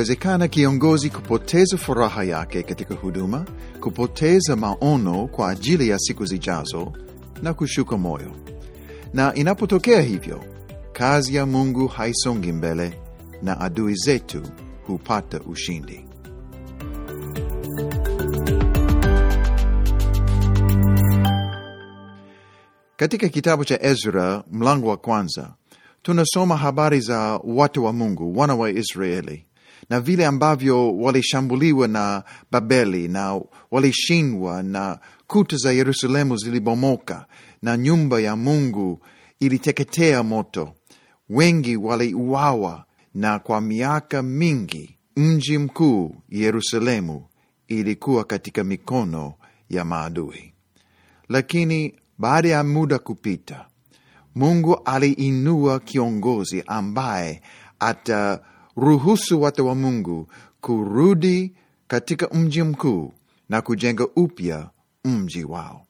inawezekana 0.00 0.48
kiongozi 0.48 1.10
kupoteza 1.10 1.76
furaha 1.76 2.24
yake 2.24 2.62
katika 2.62 2.94
huduma, 2.94 3.44
kupoteza 3.80 4.56
maono 4.56 5.26
kwa 5.28 5.50
ajili 5.50 5.88
ya 5.88 5.98
siku 5.98 6.24
zijazo 6.26 6.92
na 7.42 7.54
kushuka 7.54 7.96
moyo. 7.98 8.32
Na 9.14 9.34
inapotokea 9.34 10.00
hivyo, 10.00 10.44
kazi 10.92 11.34
ya 11.34 11.46
Mungu 11.46 11.86
haisongi 11.86 12.52
mbele 12.52 13.00
na 13.42 13.60
adui 13.60 13.94
zetu 13.94 14.42
hupata 14.86 15.40
ushindi. 15.40 16.06
Katika 22.96 23.28
kitabu 23.28 23.64
cha 23.64 23.82
Ezra 23.82 24.44
mlango 24.52 24.88
wa 24.88 24.96
kwanza 24.96 25.54
tunasoma 26.02 26.56
habari 26.56 27.00
za 27.00 27.40
watu 27.44 27.84
wa 27.84 27.92
Mungu, 27.92 28.38
wana 28.38 28.54
wa 28.54 28.70
Israeli, 28.70 29.46
na 29.90 30.00
vile 30.00 30.26
ambavyo 30.26 30.96
walishambuliwa 30.96 31.88
na 31.88 32.22
Babeli 32.50 33.08
na 33.08 33.40
walishindwa 33.70 34.62
na 34.62 34.98
kuta 35.26 35.56
za 35.56 35.72
Yerusalemu 35.72 36.36
zilibomoka 36.36 37.26
na 37.62 37.76
nyumba 37.76 38.20
ya 38.20 38.36
Mungu 38.36 39.00
iliteketea 39.40 40.22
moto. 40.22 40.74
Wengi 41.28 41.76
waliuawa, 41.76 42.84
na 43.14 43.38
kwa 43.38 43.60
miaka 43.60 44.22
mingi 44.22 44.96
mji 45.16 45.58
mkuu 45.58 46.16
Yerusalemu 46.28 47.26
ilikuwa 47.68 48.24
katika 48.24 48.64
mikono 48.64 49.34
ya 49.70 49.84
maadui. 49.84 50.52
Lakini 51.28 51.94
baada 52.18 52.48
ya 52.48 52.64
muda 52.64 52.98
kupita, 52.98 53.66
Mungu 54.34 54.74
aliinua 54.84 55.80
kiongozi 55.80 56.62
ambaye 56.66 57.42
ataruhusu 58.76 59.42
watu 59.42 59.66
wa 59.66 59.74
Mungu 59.74 60.26
kurudi 60.60 61.52
katika 61.88 62.28
mji 62.28 62.62
mkuu 62.62 63.12
na 63.48 63.62
kujenga 63.62 64.06
upya 64.16 64.70
mji 65.04 65.44
wao. 65.44 65.86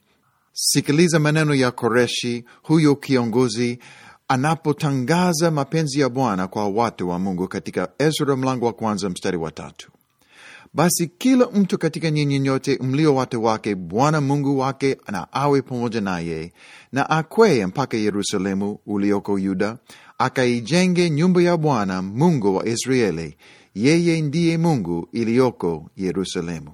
Sikiliza 0.52 1.18
maneno 1.18 1.54
ya 1.54 1.70
Koreshi, 1.70 2.44
huyo 2.62 2.96
kiongozi 2.96 3.78
anapotangaza 4.28 5.50
mapenzi 5.50 6.00
ya 6.00 6.08
Bwana 6.08 6.48
kwa 6.48 6.68
watu 6.68 7.08
wa 7.08 7.18
Mungu 7.18 7.48
katika 7.48 7.88
Ezra 7.98 8.36
mlango 8.36 8.66
wa 8.66 8.72
kwanza 8.72 9.10
mstari 9.10 9.36
wa 9.36 9.50
tatu. 9.50 9.90
Basi 10.74 11.06
kila 11.06 11.46
mtu 11.46 11.78
katika 11.78 12.10
nyinyi 12.10 12.38
nyote 12.38 12.78
mlio 12.82 13.14
watu 13.14 13.44
wake, 13.44 13.74
Bwana 13.74 14.20
Mungu 14.20 14.58
wake 14.58 14.96
na 15.08 15.32
awe 15.32 15.62
pamoja 15.62 16.00
naye, 16.00 16.52
na 16.92 17.10
akwee 17.10 17.66
mpaka 17.66 17.96
Yerusalemu 17.96 18.78
ulioko 18.86 19.38
Yuda, 19.38 19.78
akaijenge 20.20 21.10
nyumba 21.10 21.42
ya 21.42 21.56
Bwana 21.56 22.02
Mungu 22.02 22.56
wa 22.56 22.66
Israeli. 22.66 23.36
Yeye 23.74 24.20
ndiye 24.20 24.58
Mungu 24.58 25.08
iliyoko 25.12 25.90
Yerusalemu. 25.96 26.70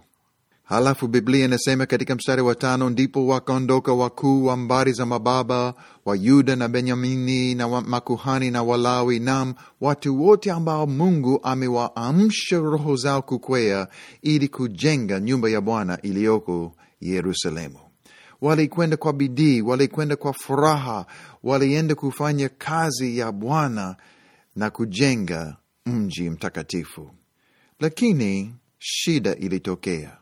Halafu 0.65 1.09
Biblia 1.09 1.45
inasema 1.45 1.87
katika 1.87 2.15
mstari 2.15 2.43
wa 2.43 2.55
tano, 2.55 2.91
ndipo 2.91 3.27
wakaondoka 3.27 3.93
wakuu 3.93 4.45
wa 4.45 4.57
mbari 4.57 4.93
za 4.93 5.07
mababa 5.07 5.75
wa 6.05 6.17
Yuda 6.17 6.57
na 6.57 6.69
Benyamini 6.69 7.55
na 7.55 7.69
makuhani 7.81 8.51
na 8.51 8.63
Walawi, 8.63 9.19
nam 9.19 9.55
watu 9.81 10.23
wote 10.25 10.51
ambao 10.51 10.87
Mungu 10.87 11.41
amewaamsha 11.43 12.59
roho 12.59 12.97
zao 12.97 13.23
kukwea 13.23 13.89
ili 14.23 14.49
kujenga 14.49 15.21
nyumba 15.21 15.49
ya 15.51 15.61
Bwana 15.61 16.03
iliyoko 16.03 16.73
Yerusalemu. 17.01 17.86
Walikwenda 18.41 18.97
kwa 18.97 19.13
bidii, 19.13 19.61
walikwenda 19.61 20.17
kwa 20.17 20.33
furaha, 20.33 21.07
walienda 21.43 21.95
kufanya 21.95 22.49
kazi 22.49 23.19
ya 23.19 23.33
Bwana 23.33 23.97
na 24.57 24.71
kujenga 24.71 25.57
mji 25.87 26.31
mtakatifu. 26.31 27.11
Lakini 27.81 28.55
shida 28.79 29.35
ilitokea. 29.35 30.17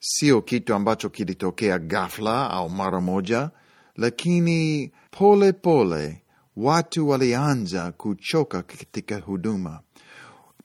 Sio 0.00 0.42
kitu 0.42 0.74
ambacho 0.74 1.08
kilitokea 1.08 1.78
ghafla 1.78 2.50
au 2.50 2.70
mara 2.70 3.00
moja, 3.00 3.50
lakini 3.96 4.92
pole 5.10 5.52
pole 5.52 6.22
watu 6.56 7.08
walianza 7.08 7.92
kuchoka 7.92 8.62
katika 8.62 9.18
huduma. 9.20 9.80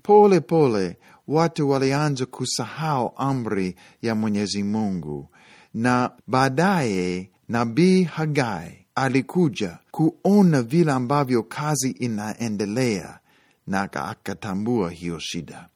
Pole 0.04 0.40
pole 0.40 0.98
watu 1.28 1.70
walianza 1.70 2.26
kusahau 2.26 3.14
amri 3.18 3.76
ya 4.02 4.16
Mwenyezi 4.16 4.64
Mungu, 4.64 5.30
na 5.74 6.12
baadaye 6.28 7.30
nabii 7.50 8.04
Hagai 8.04 8.86
alikuja 8.96 9.78
kuona 9.92 10.62
vile 10.62 10.92
ambavyo 10.92 11.44
kazi 11.44 11.90
inaendelea, 11.90 13.20
na 13.68 13.82
akatambua 13.82 14.92
hiyo 14.92 15.20
shida, 15.20 15.68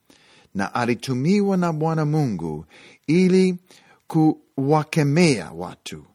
na 0.56 0.74
alitumiwa 0.74 1.58
na 1.58 1.74
Bwana 1.74 2.06
Mungu 2.06 2.66
ili 3.08 3.58
kuwakemea 4.08 5.52
watu, 5.52 6.06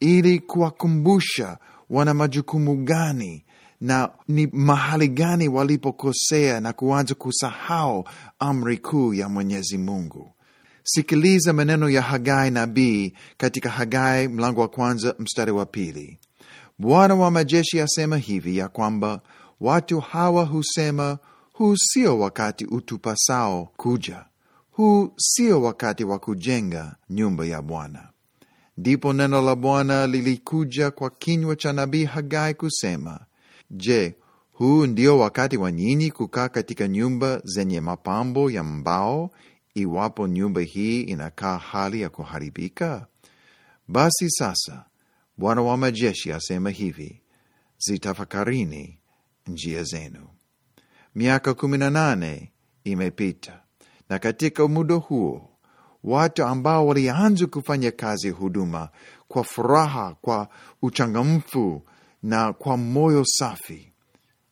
ili 0.00 0.38
kuwakumbusha 0.40 1.58
wana 1.90 2.14
majukumu 2.14 2.76
gani 2.76 3.44
na 3.80 4.10
ni 4.28 4.46
mahali 4.46 5.08
gani 5.08 5.48
walipokosea 5.48 6.60
na 6.60 6.72
kuanza 6.72 7.14
kusahau 7.14 8.04
amri 8.38 8.78
kuu 8.78 9.14
ya 9.14 9.28
Mwenyezi 9.28 9.78
Mungu. 9.78 10.33
Sikiliza 10.84 11.52
maneno 11.52 11.90
ya 11.90 12.02
Hagai 12.02 12.50
nabii 12.50 13.12
katika 13.36 13.70
Hagai 13.70 14.28
mlango 14.28 14.60
wa 14.60 14.68
kwanza 14.68 15.14
mstari 15.18 15.52
wa 15.52 15.66
pili. 15.66 16.18
Bwana 16.78 17.14
wa 17.14 17.30
majeshi 17.30 17.80
asema 17.80 18.16
hivi 18.16 18.56
ya 18.56 18.68
kwamba 18.68 19.20
watu 19.60 20.00
hawa 20.00 20.44
husema, 20.44 21.18
huu 21.52 21.76
sio 21.76 22.18
wakati 22.18 22.64
utupasao 22.64 23.68
kuja 23.76 24.24
huu 24.76 25.12
sio 25.16 25.62
wakati 25.62 26.04
wa 26.04 26.18
kujenga 26.18 26.96
nyumba 27.10 27.46
ya 27.46 27.62
Bwana. 27.62 28.08
Ndipo 28.78 29.12
neno 29.12 29.42
la 29.42 29.56
Bwana 29.56 30.06
lilikuja 30.06 30.90
kwa 30.90 31.10
kinywa 31.10 31.56
cha 31.56 31.72
nabii 31.72 32.04
Hagai 32.04 32.54
kusema, 32.54 33.20
Je, 33.70 34.14
huu 34.52 34.86
ndio 34.86 35.18
wakati 35.18 35.56
wa 35.56 35.72
nyinyi 35.72 36.10
kukaa 36.10 36.48
katika 36.48 36.88
nyumba 36.88 37.40
zenye 37.44 37.80
mapambo 37.80 38.50
ya 38.50 38.64
mbao, 38.64 39.30
iwapo 39.74 40.26
nyumba 40.28 40.60
hii 40.60 41.00
inakaa 41.00 41.58
hali 41.58 42.00
ya 42.00 42.08
kuharibika? 42.08 43.06
Basi 43.88 44.30
sasa 44.30 44.84
Bwana 45.36 45.62
wa 45.62 45.76
majeshi 45.76 46.32
asema 46.32 46.70
hivi, 46.70 47.20
zitafakarini 47.78 48.98
njia 49.46 49.82
zenu. 49.84 50.28
Miaka 51.14 51.54
kumi 51.54 51.78
na 51.78 51.90
nane 51.90 52.52
imepita 52.84 53.60
na 54.08 54.18
katika 54.18 54.68
muda 54.68 54.94
huo 54.94 55.50
watu 56.04 56.44
ambao 56.44 56.86
walianza 56.86 57.46
kufanya 57.46 57.90
kazi 57.90 58.30
huduma 58.30 58.88
kwa 59.28 59.44
furaha, 59.44 60.14
kwa 60.20 60.48
uchangamfu 60.82 61.82
na 62.22 62.52
kwa 62.52 62.76
moyo 62.76 63.24
safi, 63.26 63.92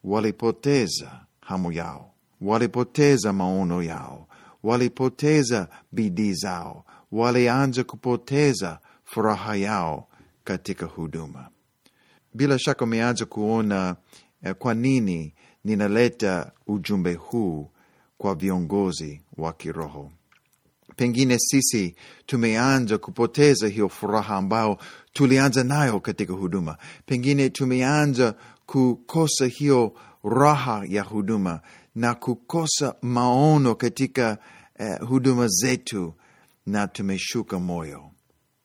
walipoteza 0.05 1.21
hamu 1.41 1.72
yao, 1.72 2.12
walipoteza 2.41 3.32
maono 3.32 3.82
yao, 3.82 4.28
walipoteza 4.62 5.69
bidii 5.93 6.33
zao, 6.33 6.84
walianza 7.12 7.84
kupoteza 7.84 8.78
furaha 9.05 9.56
yao 9.56 10.09
katika 10.45 10.87
huduma. 10.87 11.49
Bila 12.34 12.59
shaka 12.59 12.85
umeanza 12.85 13.25
kuona 13.25 13.97
eh, 14.44 14.55
kwa 14.59 14.75
nini 14.75 15.35
ninaleta 15.64 16.53
ujumbe 16.67 17.14
huu 17.14 17.70
kwa 18.19 18.35
viongozi 18.35 19.20
wa 19.37 19.53
kiroho. 19.53 20.11
Pengine 20.97 21.38
sisi 21.38 21.94
tumeanza 22.26 22.99
kupoteza 22.99 23.69
hiyo 23.69 23.88
furaha 23.88 24.37
ambayo 24.37 24.79
tulianza 25.12 25.64
nayo 25.64 26.00
katika 26.00 26.32
huduma. 26.32 26.76
Pengine 27.06 27.50
tumeanza 27.50 28.35
kukosa 28.67 29.47
hiyo 29.47 29.93
raha 30.25 30.85
ya 30.88 31.03
huduma 31.03 31.61
na 31.94 32.15
kukosa 32.15 32.94
maono 33.03 33.75
katika 33.75 34.39
eh, 34.79 35.00
huduma 35.00 35.49
zetu 35.49 36.15
na 36.67 36.89
tumeshuka 36.89 37.59
moyo. 37.59 38.11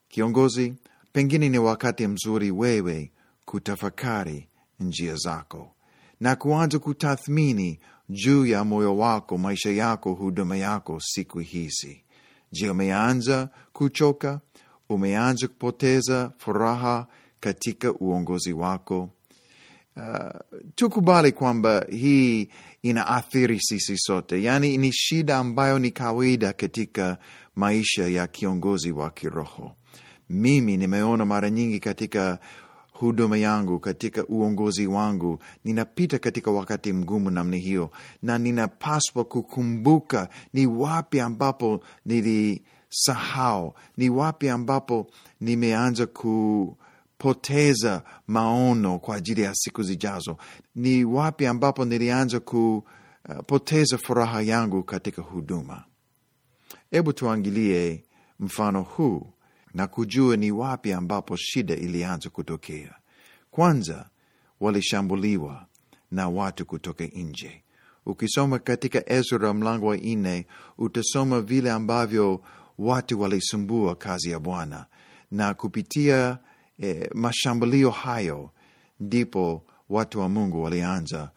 Kiongozi, 0.07 0.74
pengine 1.12 1.50
ni 1.50 1.57
wakati 1.59 2.07
mzuri 2.07 2.51
wewe 2.51 3.12
kutafakari 3.45 4.47
njia 4.79 5.15
zako 5.15 5.71
na 6.19 6.35
kuanza 6.35 6.79
kutathmini 6.79 7.79
juu 8.09 8.45
ya 8.45 8.63
moyo 8.63 8.97
wako, 8.97 9.38
maisha 9.38 9.69
yako, 9.71 10.13
huduma 10.13 10.57
yako 10.57 11.00
siku 11.01 11.39
hizi. 11.39 12.03
Je, 12.51 12.69
umeanza 12.69 13.50
kuchoka? 13.73 14.41
Umeanza 14.89 15.47
kupoteza 15.47 16.31
furaha 16.38 17.07
katika 17.39 17.94
uongozi 17.94 18.53
wako? 18.53 19.09
Tukubali 20.75 21.31
kwamba 21.31 21.85
hii 21.89 22.49
inaathiri 22.81 23.59
sisi 23.59 23.97
sote, 23.97 24.44
yaani 24.44 24.77
ni 24.77 24.91
shida 24.94 25.38
ambayo 25.38 25.79
ni 25.79 25.91
kawaida 25.91 26.53
katika 26.53 27.17
maisha 27.55 28.07
ya 28.07 28.27
kiongozi 28.27 28.91
wa 28.91 29.09
kiroho. 29.09 29.71
Mimi 30.29 30.77
nimeona 30.77 31.25
mara 31.25 31.49
nyingi 31.49 31.79
katika 31.79 32.39
huduma 32.91 33.38
yangu, 33.38 33.79
katika 33.79 34.25
uongozi 34.25 34.88
wangu, 34.88 35.39
ninapita 35.65 36.19
katika 36.19 36.51
wakati 36.51 36.94
mgumu 36.94 37.29
namna 37.31 37.57
hiyo, 37.57 37.91
na 38.23 38.38
ninapaswa 38.38 39.23
kukumbuka 39.25 40.29
ni 40.53 40.67
wapi 40.67 41.19
ambapo 41.19 41.83
nilisahau, 42.05 43.73
ni 43.97 44.09
wapi 44.09 44.49
ambapo 44.49 45.07
nimeanza 45.41 46.05
kupoteza 47.17 48.03
maono 48.27 48.99
kwa 48.99 49.15
ajili 49.15 49.41
ya 49.41 49.55
siku 49.55 49.83
zijazo, 49.83 50.37
ni 50.75 51.03
wapi 51.05 51.45
ambapo 51.45 51.85
nilianza 51.85 52.39
kupoteza 52.39 53.97
furaha 53.97 54.41
yangu 54.41 54.83
katika 54.83 55.21
huduma. 55.21 55.83
Hebu 56.91 57.13
tuangilie 57.13 58.03
mfano 58.39 58.81
huu 58.81 59.33
na 59.73 59.87
kujua 59.87 60.37
ni 60.37 60.51
wapi 60.51 60.93
ambapo 60.93 61.35
shida 61.35 61.75
ilianza 61.75 62.29
kutokea. 62.29 62.95
Kwanza, 63.51 64.09
walishambuliwa 64.59 65.65
na 66.11 66.29
watu 66.29 66.65
kutoka 66.65 67.05
nje. 67.05 67.63
Ukisoma 68.05 68.59
katika 68.59 69.09
Ezra 69.13 69.53
mlango 69.53 69.85
wa 69.87 69.97
nne 69.97 70.47
utasoma 70.77 71.41
vile 71.41 71.71
ambavyo 71.71 72.41
watu 72.77 73.21
walisumbua 73.21 73.95
kazi 73.95 74.31
ya 74.31 74.39
Bwana, 74.39 74.85
na 75.31 75.53
kupitia 75.53 76.37
eh, 76.79 77.09
mashambulio 77.13 77.89
hayo 77.91 78.51
ndipo 79.00 79.63
watu 79.89 80.19
wa 80.19 80.29
Mungu 80.29 80.63
walianza 80.63 81.31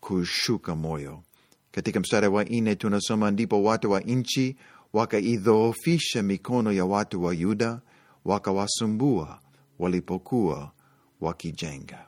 kushuka 0.00 0.74
moyo. 0.74 1.22
Katika 1.70 2.00
mstari 2.00 2.28
wa 2.28 2.44
nne 2.44 2.74
tunasoma 2.76 3.30
ndipo 3.30 3.62
watu 3.62 3.90
wa 3.90 4.00
nchi 4.00 4.56
wakaidhoofisha 4.92 6.22
mikono 6.22 6.72
ya 6.72 6.84
watu 6.84 7.24
wa 7.24 7.34
Yuda, 7.34 7.80
wakawasumbua 8.24 9.40
walipokuwa 9.78 10.72
wakijenga. 11.20 12.06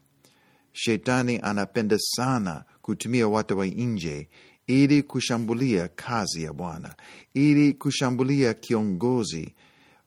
Shetani 0.73 1.39
anapenda 1.43 1.99
sana 1.99 2.65
kutumia 2.83 3.29
watu 3.29 3.59
wa 3.59 3.67
nje 3.67 4.29
ili 4.67 5.03
kushambulia 5.03 5.89
kazi 5.89 6.43
ya 6.43 6.53
Bwana, 6.53 6.95
ili 7.35 7.73
kushambulia 7.73 8.55
kiongozi 8.55 9.55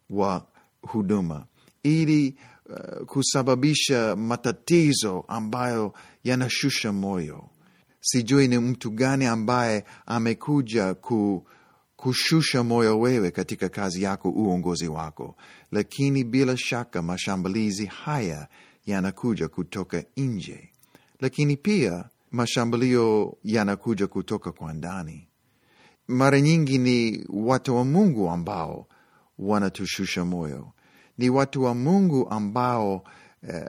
wa 0.10 0.48
huduma, 0.82 1.46
ili 1.84 2.36
uh, 2.70 3.06
kusababisha 3.06 4.16
matatizo 4.16 5.26
ambayo 5.28 5.94
yanashusha 6.24 6.92
moyo. 6.94 7.50
Sijui 8.02 8.48
ni 8.48 8.58
mtu 8.60 8.92
gani 8.92 9.26
ambaye 9.26 9.86
amekuja 10.06 10.94
ku 10.94 11.48
kushusha 11.96 12.64
moyo 12.64 13.00
wewe 13.00 13.32
katika 13.32 13.70
kazi 13.70 14.04
yako, 14.04 14.30
uongozi 14.30 14.88
wako, 14.88 15.36
lakini 15.72 16.24
bila 16.24 16.58
shaka 16.58 17.02
mashambulizi 17.02 17.86
haya 17.86 18.48
yanakuja 18.86 19.48
kutoka 19.48 20.04
nje, 20.18 20.70
lakini 21.20 21.58
pia 21.58 22.06
mashambulio 22.32 23.38
yanakuja 23.44 24.08
kutoka 24.08 24.52
kwa 24.52 24.74
ndani. 24.74 25.28
Mara 26.08 26.42
nyingi 26.42 26.78
ni 26.78 27.26
watu 27.30 27.76
wa 27.76 27.86
Mungu 27.86 28.30
ambao 28.30 28.88
wanatushusha 29.40 30.26
moyo, 30.26 30.72
ni 31.20 31.30
watu 31.30 31.64
wa 31.64 31.76
Mungu 31.76 32.28
ambao 32.30 33.04
eh, 33.50 33.66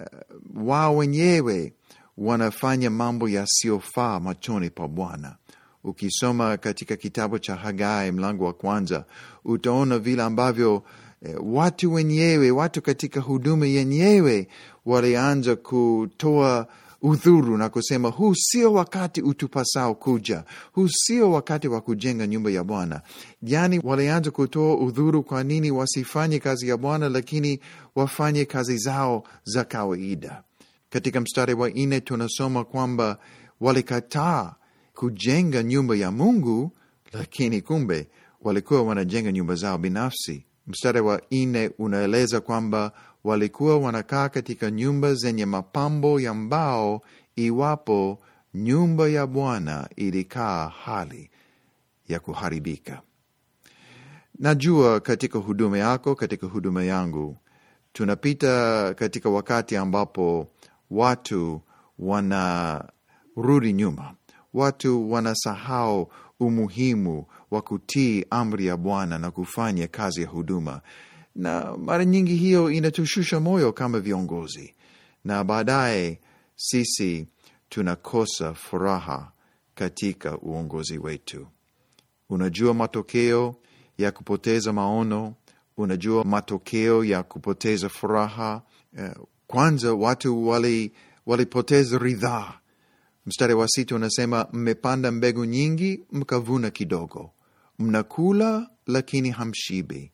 wao 0.55 0.97
wenyewe 0.97 1.73
wanafanya 2.19 2.91
mambo 2.91 3.29
yasiyofaa 3.29 4.20
machoni 4.20 4.70
pa 4.70 4.88
Bwana. 4.88 5.37
Ukisoma 5.85 6.56
katika 6.56 6.97
kitabu 6.97 7.38
cha 7.38 7.56
Hagai 7.56 8.12
mlango 8.12 8.44
wa 8.44 8.52
kwanza 8.52 9.05
utaona 9.44 9.99
vile 9.99 10.23
ambavyo 10.23 10.82
eh, 11.23 11.37
watu 11.43 11.93
wenyewe, 11.93 12.50
watu 12.50 12.82
katika 12.82 13.20
huduma 13.20 13.67
yenyewe 13.67 14.49
walianza 14.87 15.56
kutoa 15.56 16.67
udhuru 17.02 17.56
na 17.56 17.69
kusema 17.69 18.08
huu 18.08 18.35
sio 18.35 18.73
wakati 18.73 19.23
utupasao 19.23 19.94
kuja, 19.94 20.44
huu 20.73 20.88
sio 20.88 21.31
wakati 21.32 21.69
wa 21.69 21.81
kujenga 21.81 22.26
nyumba 22.26 22.50
ya 22.50 22.64
Bwana. 22.64 23.02
Yani 23.43 23.81
walianza 23.85 24.31
kutoa 24.31 24.76
udhuru, 24.79 25.23
kwa 25.23 25.44
nini 25.44 25.70
wasifanye 25.70 26.38
kazi 26.38 26.69
ya 26.69 26.76
Bwana, 26.76 27.08
lakini 27.08 27.61
wafanye 27.94 28.44
kazi 28.44 28.76
zao 28.79 29.25
za 29.44 29.64
kawaida. 29.64 30.43
Katika 30.91 31.20
mstari 31.20 31.55
wa 31.55 31.70
nne 31.70 32.00
tunasoma 32.00 32.64
kwamba 32.64 33.19
walikataa 33.61 34.55
kujenga 34.94 35.62
nyumba 35.62 35.96
ya 35.96 36.11
Mungu, 36.11 36.73
lakini 37.12 37.61
kumbe 37.62 38.08
walikuwa 38.41 38.82
wanajenga 38.82 39.32
nyumba 39.32 39.55
zao 39.55 39.79
binafsi. 39.79 40.44
Mstari 40.70 41.00
wa 41.00 41.22
nne 41.31 41.70
unaeleza 41.78 42.40
kwamba 42.40 42.93
walikuwa 43.25 43.78
wanakaa 43.78 44.28
katika 44.28 44.70
nyumba 44.70 45.14
zenye 45.14 45.46
mapambo 45.46 46.20
ya 46.20 46.34
mbao, 46.34 47.00
iwapo 47.37 48.19
nyumba 48.55 49.08
ya 49.08 49.26
Bwana 49.26 49.88
ilikaa 49.96 50.69
hali 50.69 51.31
ya 52.08 52.20
kuharibika. 52.20 53.02
Najua 54.38 55.00
katika 55.00 55.38
huduma 55.38 55.78
yako, 55.78 56.14
katika 56.14 56.46
huduma 56.46 56.84
yangu, 56.84 57.37
tunapita 57.93 58.94
katika 58.94 59.31
wakati 59.31 59.76
ambapo 59.76 60.46
watu 60.90 61.61
wanarudi 61.99 63.72
nyuma, 63.72 64.14
watu 64.55 65.12
wanasahau 65.12 66.12
umuhimu 66.40 67.26
wa 67.50 67.62
kutii 67.62 68.25
amri 68.31 68.67
ya 68.67 68.76
Bwana 68.76 69.19
na 69.19 69.31
kufanya 69.31 69.87
kazi 69.88 70.23
ya 70.23 70.29
huduma, 70.29 70.81
na 71.35 71.76
mara 71.76 72.05
nyingi 72.05 72.35
hiyo 72.37 72.70
inatushusha 72.70 73.41
moyo 73.41 73.73
kama 73.73 74.00
viongozi, 74.00 74.75
na 75.25 75.44
baadaye 75.44 76.20
sisi 76.56 77.26
tunakosa 77.69 78.55
furaha 78.55 79.32
katika 79.75 80.38
uongozi 80.38 80.99
wetu. 80.99 81.47
Unajua 82.29 82.75
matokeo 82.75 83.55
ya 83.99 84.12
kupoteza 84.12 84.73
maono, 84.73 85.35
unajua 85.76 86.25
matokeo 86.25 87.05
ya 87.05 87.23
kupoteza 87.23 87.88
furaha. 87.88 88.62
Kwanza 89.46 89.94
watu 89.94 90.49
wali 90.49 90.93
walipoteza 91.26 91.99
ridhaa. 91.99 92.55
Mstari 93.27 93.55
wa 93.55 93.69
sita 93.69 93.94
unasema 93.94 94.46
mmepanda 94.53 95.10
mbegu 95.10 95.44
nyingi, 95.44 96.01
mkavuna 96.13 96.70
kidogo, 96.70 97.31
mnakula 97.81 98.70
lakini 98.87 99.31
hamshibi, 99.31 100.13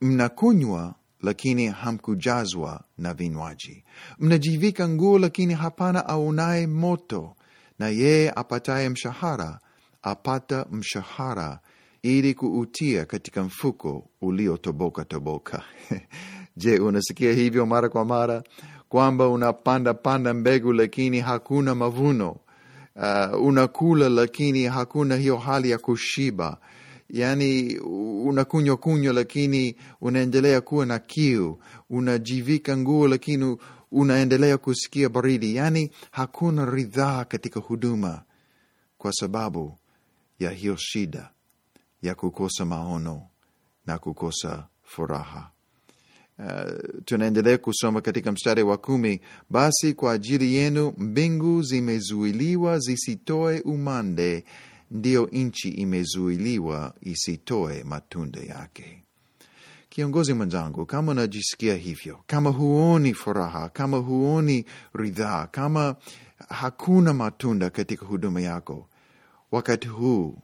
mnakunywa 0.00 0.94
lakini 1.20 1.66
hamkujazwa 1.66 2.84
na 2.98 3.14
vinywaji, 3.14 3.84
mnajivika 4.18 4.88
nguo 4.88 5.18
lakini 5.18 5.54
hapana 5.54 6.06
aunaye 6.08 6.66
moto, 6.66 7.36
na 7.78 7.88
yeye 7.88 8.32
apataye 8.36 8.88
mshahara 8.88 9.58
apata 10.02 10.66
mshahara 10.70 11.60
ili 12.02 12.34
kuutia 12.34 13.04
katika 13.04 13.42
mfuko 13.44 14.08
uliotoboka 14.20 15.04
toboka. 15.04 15.62
Je, 16.56 16.78
unasikia 16.78 17.32
hivyo 17.32 17.66
mara 17.66 17.88
kwa 17.88 18.04
mara 18.04 18.42
kwamba 18.88 19.28
unapanda 19.28 19.94
panda 19.94 20.34
mbegu 20.34 20.72
lakini 20.72 21.20
hakuna 21.20 21.74
mavuno? 21.74 22.36
Uh, 22.96 23.42
unakula 23.44 24.08
lakini 24.08 24.64
hakuna 24.64 25.16
hiyo 25.16 25.36
hali 25.36 25.70
ya 25.70 25.78
kushiba. 25.78 26.58
yaani 27.08 27.78
unakunywa 28.24 28.76
kunywa 28.76 29.12
lakini 29.12 29.76
unaendelea 30.00 30.60
kuwa 30.60 30.86
na 30.86 30.98
kiu, 30.98 31.58
unajivika 31.90 32.76
nguo 32.76 33.08
lakini 33.08 33.56
unaendelea 33.92 34.58
kusikia 34.58 35.08
baridi. 35.08 35.56
yaani 35.56 35.90
hakuna 36.10 36.64
ridhaa 36.70 37.24
katika 37.24 37.60
huduma 37.60 38.22
kwa 38.98 39.12
sababu 39.12 39.78
ya 40.38 40.50
hiyo 40.50 40.76
shida 40.76 41.30
ya 42.02 42.14
kukosa 42.14 42.64
maono 42.64 43.22
na 43.86 43.98
kukosa 43.98 44.66
furaha. 44.82 45.51
Uh, 46.38 46.44
tunaendelea 47.04 47.58
kusoma 47.58 48.00
katika 48.00 48.32
mstari 48.32 48.62
wa 48.62 48.76
kumi, 48.78 49.20
basi 49.50 49.94
kwa 49.94 50.12
ajili 50.12 50.54
yenu 50.54 50.94
mbingu 50.98 51.62
zimezuiliwa 51.62 52.78
zisitoe 52.78 53.60
umande, 53.60 54.44
ndiyo 54.90 55.28
nchi 55.32 55.68
imezuiliwa 55.68 56.94
isitoe 57.00 57.84
matunda 57.84 58.40
yake. 58.40 59.02
Kiongozi 59.88 60.34
mwenzangu, 60.34 60.86
kama 60.86 61.12
unajisikia 61.12 61.74
hivyo, 61.76 62.18
kama 62.26 62.50
huoni 62.50 63.14
furaha, 63.14 63.68
kama 63.68 63.96
huoni 63.96 64.64
ridhaa, 64.94 65.46
kama 65.46 65.96
hakuna 66.48 67.12
matunda 67.14 67.70
katika 67.70 68.06
huduma 68.06 68.40
yako, 68.40 68.88
wakati 69.50 69.88
huu 69.88 70.38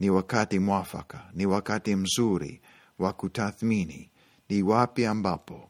ni 0.00 0.10
wakati 0.10 0.58
mwafaka, 0.58 1.30
ni 1.34 1.46
wakati 1.46 1.96
mzuri 1.96 2.60
wa 2.98 3.12
kutathmini 3.12 4.10
ni 4.48 4.62
wapi 4.62 5.06
ambapo 5.06 5.68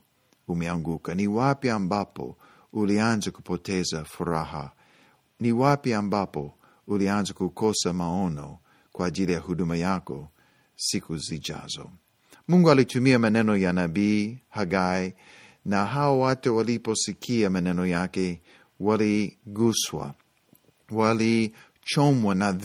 umeanguka, 0.48 1.14
ni 1.14 1.26
wapi 1.26 1.70
ambapo 1.70 2.36
ulianza 2.72 3.30
kupoteza 3.30 4.04
furaha, 4.04 4.72
ni 5.40 5.52
wapi 5.52 5.94
ambapo 5.94 6.54
ulianza 6.86 7.34
kukosa 7.34 7.92
maono 7.92 8.58
kwa 8.92 9.06
ajili 9.06 9.32
ya 9.32 9.38
huduma 9.40 9.76
yako 9.76 10.28
siku 10.76 11.16
zijazo. 11.18 11.90
Mungu 12.48 12.70
alitumia 12.70 13.18
maneno 13.18 13.56
ya 13.56 13.72
nabii 13.72 14.38
Hagai 14.48 15.14
na 15.64 15.86
hao 15.86 16.20
watu 16.20 16.56
waliposikia 16.56 17.50
maneno 17.50 17.86
yake 17.86 18.40
waliguswa, 18.80 20.14
walichomwa 20.90 22.34
na 22.34 22.58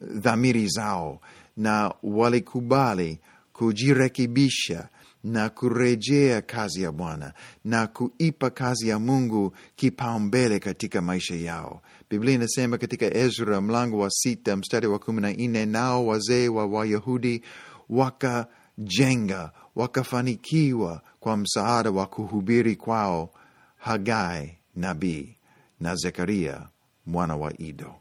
dhamiri 0.00 0.68
zao 0.68 1.20
na 1.56 1.94
walikubali 2.02 3.20
kujirekebisha 3.52 4.88
na 5.24 5.48
kurejea 5.50 6.42
kazi 6.42 6.82
ya 6.82 6.92
Bwana 6.92 7.32
na 7.64 7.86
kuipa 7.86 8.50
kazi 8.50 8.88
ya 8.88 8.98
Mungu 8.98 9.56
kipaumbele 9.76 10.58
katika 10.58 11.02
maisha 11.02 11.34
yao. 11.34 11.82
Biblia 12.10 12.34
inasema 12.34 12.78
katika 12.78 13.14
Ezra 13.16 13.60
mlango 13.60 13.98
wa 13.98 14.10
sita 14.10 14.56
mstari 14.56 14.86
wa 14.86 14.98
kumi 14.98 15.20
na 15.20 15.32
nne 15.32 15.66
nao 15.66 16.06
wazee 16.06 16.48
wa 16.48 16.66
Wayahudi 16.66 17.42
wakajenga 17.88 19.52
wakafanikiwa 19.76 21.02
kwa 21.20 21.36
msaada 21.36 21.90
wa 21.90 22.06
kuhubiri 22.06 22.76
kwao 22.76 23.30
Hagai 23.76 24.58
nabii 24.76 25.36
na 25.80 25.94
Zekaria 25.96 26.68
mwana 27.06 27.36
wa 27.36 27.60
Ido, 27.60 27.94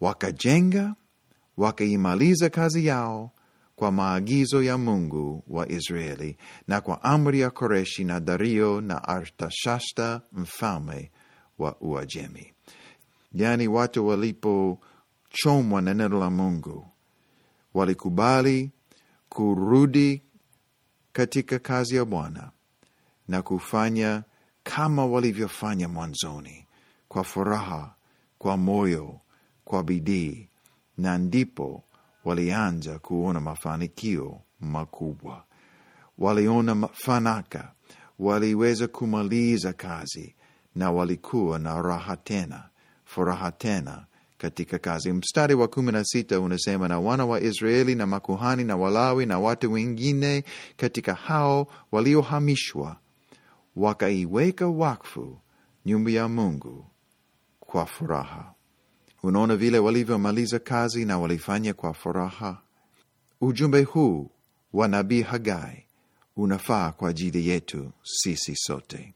wakajenga 0.00 0.94
wakaimaliza 1.56 2.50
kazi 2.50 2.86
yao 2.86 3.30
kwa 3.78 3.92
maagizo 3.92 4.62
ya 4.62 4.78
Mungu 4.78 5.44
wa 5.48 5.68
Israeli 5.68 6.36
na 6.68 6.80
kwa 6.80 7.02
amri 7.02 7.40
ya 7.40 7.50
Koreshi 7.50 8.04
na 8.04 8.20
Dario 8.20 8.80
na 8.80 9.04
Artashasta 9.08 10.20
mfalme 10.32 11.10
wa 11.58 11.76
Uajemi. 11.80 12.52
Yani, 13.32 13.68
watu 13.68 14.06
walipochomwa 14.06 15.82
na 15.82 15.94
neno 15.94 16.18
la 16.18 16.30
Mungu 16.30 16.86
walikubali 17.74 18.70
kurudi 19.28 20.22
katika 21.12 21.58
kazi 21.58 21.96
ya 21.96 22.04
Bwana 22.04 22.50
na 23.28 23.42
kufanya 23.42 24.22
kama 24.62 25.06
walivyofanya 25.06 25.88
mwanzoni, 25.88 26.66
kwa 27.08 27.24
furaha, 27.24 27.94
kwa 28.38 28.56
moyo, 28.56 29.20
kwa 29.64 29.82
bidii, 29.84 30.48
na 30.96 31.18
ndipo 31.18 31.84
walianza 32.24 32.98
kuona 32.98 33.40
mafanikio 33.40 34.40
makubwa. 34.60 35.44
Waliona 36.18 36.88
fanaka, 36.92 37.72
waliweza 38.18 38.88
kumaliza 38.88 39.72
kazi 39.72 40.34
na 40.74 40.90
walikuwa 40.90 41.58
na 41.58 41.82
raha 41.82 42.16
tena, 42.16 42.68
furaha 43.04 43.52
tena 43.52 44.06
katika 44.38 44.78
kazi. 44.78 45.12
Mstari 45.12 45.54
wa 45.54 45.68
kumi 45.68 45.92
na 45.92 46.04
sita 46.04 46.40
unasema, 46.40 46.88
na 46.88 47.00
wana 47.00 47.26
wa 47.26 47.40
Israeli 47.40 47.94
na 47.94 48.06
makuhani 48.06 48.64
na 48.64 48.76
Walawi 48.76 49.26
na 49.26 49.38
watu 49.38 49.72
wengine 49.72 50.44
katika 50.76 51.14
hao 51.14 51.66
waliohamishwa 51.92 52.96
wakaiweka 53.76 54.66
wakfu 54.68 55.38
nyumba 55.86 56.10
ya 56.10 56.28
Mungu 56.28 56.86
kwa 57.60 57.86
furaha. 57.86 58.54
Unaona 59.28 59.56
vile 59.56 59.78
walivyomaliza 59.78 60.58
kazi 60.58 61.04
na 61.04 61.18
walifanya 61.18 61.74
kwa 61.74 61.94
furaha. 61.94 62.62
Ujumbe 63.40 63.82
huu 63.82 64.30
wa 64.72 64.88
nabii 64.88 65.22
Hagai 65.22 65.84
unafaa 66.36 66.92
kwa 66.92 67.08
ajili 67.10 67.48
yetu 67.48 67.90
sisi 68.02 68.56
sote. 68.56 69.14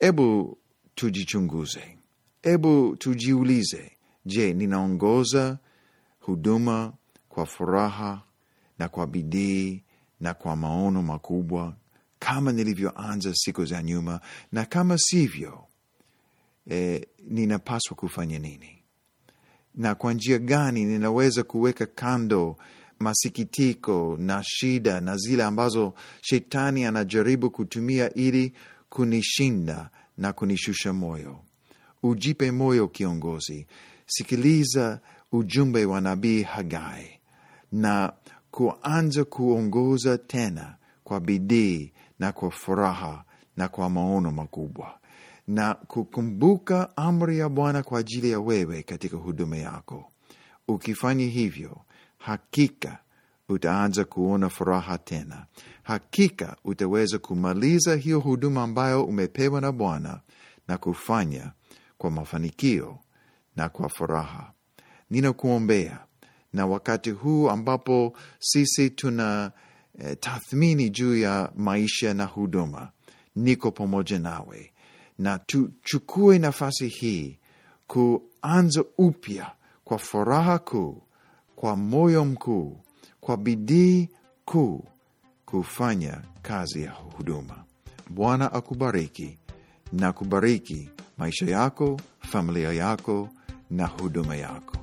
Ebu 0.00 0.58
tujichunguze, 0.94 1.98
ebu 2.42 2.96
tujiulize, 2.96 3.92
je, 4.26 4.52
ninaongoza 4.54 5.58
huduma 6.20 6.92
kwa 7.28 7.46
furaha 7.46 8.22
na 8.78 8.88
kwa 8.88 9.06
bidii 9.06 9.82
na 10.20 10.34
kwa 10.34 10.56
maono 10.56 11.02
makubwa 11.02 11.76
kama 12.18 12.52
nilivyoanza 12.52 13.34
siku 13.34 13.64
za 13.64 13.82
nyuma? 13.82 14.20
Na 14.52 14.64
kama 14.64 14.98
sivyo, 14.98 15.64
e, 16.70 17.06
ninapaswa 17.28 17.96
kufanya 17.96 18.38
nini? 18.38 18.77
Na 19.78 19.94
kwa 19.94 20.12
njia 20.12 20.38
gani 20.38 20.84
ninaweza 20.84 21.42
kuweka 21.42 21.86
kando 21.86 22.56
masikitiko 22.98 24.16
na 24.20 24.42
shida 24.44 25.00
na 25.00 25.16
zile 25.16 25.44
ambazo 25.44 25.94
shetani 26.20 26.84
anajaribu 26.84 27.50
kutumia 27.50 28.14
ili 28.14 28.52
kunishinda 28.88 29.90
na 30.18 30.32
kunishusha 30.32 30.92
moyo. 30.92 31.38
Ujipe 32.02 32.50
moyo 32.50 32.88
kiongozi, 32.88 33.66
sikiliza 34.06 35.00
ujumbe 35.32 35.84
wa 35.84 36.00
nabii 36.00 36.42
Hagai 36.42 37.20
na 37.72 38.12
kuanza 38.50 39.24
kuongoza 39.24 40.18
tena 40.18 40.74
kwa 41.04 41.20
bidii 41.20 41.92
na 42.18 42.32
kwa 42.32 42.50
furaha 42.50 43.24
na 43.56 43.68
kwa 43.68 43.90
maono 43.90 44.30
makubwa 44.32 44.97
na 45.48 45.74
kukumbuka 45.74 46.96
amri 46.96 47.38
ya 47.38 47.48
Bwana 47.48 47.82
kwa 47.82 47.98
ajili 48.00 48.30
ya 48.30 48.40
wewe 48.40 48.82
katika 48.82 49.16
huduma 49.16 49.56
yako. 49.56 50.12
Ukifanya 50.68 51.24
hivyo, 51.26 51.80
hakika 52.18 52.98
utaanza 53.48 54.04
kuona 54.04 54.48
furaha 54.48 54.98
tena. 54.98 55.46
Hakika 55.82 56.56
utaweza 56.64 57.18
kumaliza 57.18 57.96
hiyo 57.96 58.20
huduma 58.20 58.62
ambayo 58.62 59.04
umepewa 59.04 59.60
na 59.60 59.72
Bwana 59.72 60.20
na 60.68 60.78
kufanya 60.78 61.52
kwa 61.98 62.10
mafanikio 62.10 62.98
na 63.56 63.68
kwa 63.68 63.88
furaha. 63.88 64.52
Ninakuombea 65.10 65.98
na 66.52 66.66
wakati 66.66 67.10
huu 67.10 67.50
ambapo 67.50 68.16
sisi 68.38 68.90
tuna 68.90 69.52
eh, 69.98 70.16
tathmini 70.20 70.90
juu 70.90 71.16
ya 71.16 71.52
maisha 71.56 72.14
na 72.14 72.24
huduma, 72.24 72.90
niko 73.36 73.70
pamoja 73.70 74.18
nawe 74.18 74.72
na 75.18 75.38
tuchukue 75.38 76.38
nafasi 76.38 76.88
hii 76.88 77.38
kuanza 77.86 78.84
upya 78.98 79.52
kwa 79.84 79.98
furaha 79.98 80.58
kuu, 80.58 81.02
kwa 81.56 81.76
moyo 81.76 82.24
mkuu, 82.24 82.80
kwa 83.20 83.36
bidii 83.36 84.08
kuu 84.44 84.84
kufanya 85.46 86.20
kazi 86.42 86.82
ya 86.82 86.90
huduma. 86.92 87.64
Bwana 88.10 88.52
akubariki 88.52 89.38
na 89.92 90.12
kubariki 90.12 90.90
maisha 91.18 91.46
yako, 91.46 92.00
familia 92.20 92.72
yako 92.72 93.28
na 93.70 93.86
huduma 93.86 94.36
yako. 94.36 94.77